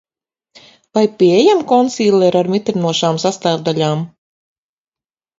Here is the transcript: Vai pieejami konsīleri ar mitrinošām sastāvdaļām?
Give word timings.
Vai 0.97 1.01
pieejami 1.17 1.65
konsīleri 1.71 2.39
ar 2.39 2.49
mitrinošām 2.53 3.19
sastāvdaļām? 3.25 4.01